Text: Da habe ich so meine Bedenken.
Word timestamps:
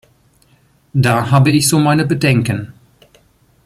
Da 0.95 1.29
habe 1.29 1.51
ich 1.51 1.67
so 1.67 1.77
meine 1.77 2.05
Bedenken. 2.07 2.73